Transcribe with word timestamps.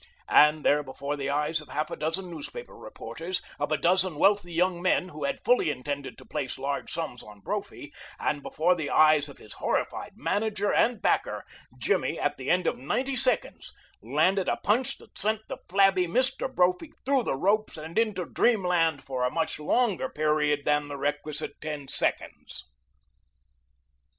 And 0.29 0.65
there 0.65 0.81
before 0.81 1.15
the 1.15 1.29
eyes 1.29 1.61
of 1.61 1.69
half 1.69 1.91
a 1.91 1.95
dozen 1.95 2.31
newspaper 2.31 2.75
reporters, 2.75 3.39
of 3.59 3.71
a 3.71 3.77
dozen 3.77 4.15
wealthy 4.15 4.51
young 4.51 4.81
men 4.81 5.09
who 5.09 5.25
had 5.25 5.43
fully 5.43 5.69
intended 5.69 6.17
to 6.17 6.25
place 6.25 6.57
large 6.57 6.91
sums 6.91 7.21
on 7.21 7.39
Brophy, 7.41 7.93
and 8.19 8.41
before 8.41 8.73
the 8.73 8.89
eyes 8.89 9.29
of 9.29 9.37
his 9.37 9.53
horrified 9.53 10.13
manager 10.15 10.73
and 10.73 11.03
backer, 11.03 11.45
Jimmy, 11.77 12.19
at 12.19 12.37
the 12.37 12.49
end 12.49 12.65
of 12.65 12.79
ninety 12.79 13.15
seconds, 13.15 13.73
landed 14.01 14.49
a 14.49 14.57
punch 14.57 14.97
that 14.97 15.19
sent 15.19 15.41
the 15.47 15.57
flabby 15.69 16.07
Mr. 16.07 16.51
Brophy 16.51 16.93
through 17.05 17.21
the 17.21 17.35
ropes 17.35 17.77
and 17.77 17.99
into 17.99 18.25
dreamland 18.25 19.03
for 19.03 19.23
a 19.23 19.29
much 19.29 19.59
longer 19.59 20.09
period 20.09 20.65
than 20.65 20.87
the 20.87 20.97
requisite 20.97 21.61
ten 21.61 21.87
seconds. 21.87 22.63